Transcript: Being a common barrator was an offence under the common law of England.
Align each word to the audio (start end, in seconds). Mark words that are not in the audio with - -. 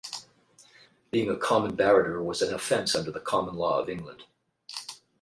Being 1.11 1.29
a 1.29 1.37
common 1.37 1.77
barrator 1.77 2.23
was 2.25 2.41
an 2.41 2.51
offence 2.51 2.95
under 2.95 3.11
the 3.11 3.19
common 3.19 3.53
law 3.53 3.77
of 3.79 3.87
England. 3.87 4.23